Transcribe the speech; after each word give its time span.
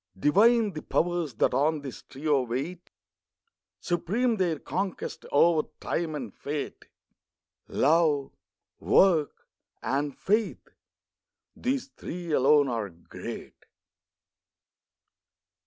Divine 0.17 0.73
the 0.73 0.81
Powers 0.81 1.35
that 1.35 1.53
on 1.53 1.81
this 1.81 2.01
trio 2.01 2.41
wait. 2.41 2.89
Supreme 3.79 4.37
their 4.37 4.57
conquest, 4.57 5.27
over 5.31 5.67
Time 5.79 6.15
and 6.15 6.33
Fate. 6.33 6.85
Love, 7.67 8.31
Work, 8.79 9.45
and 9.83 10.17
Faith—these 10.17 11.89
three 11.89 12.31
alone 12.31 12.67
are 12.67 12.89
great. 12.89 13.53